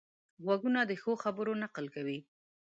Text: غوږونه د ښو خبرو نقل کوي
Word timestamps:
غوږونه 0.43 0.79
د 0.85 0.91
ښو 1.01 1.11
خبرو 1.23 1.53
نقل 1.63 1.85
کوي 1.95 2.19